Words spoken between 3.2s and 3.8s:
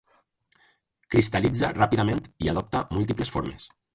formes.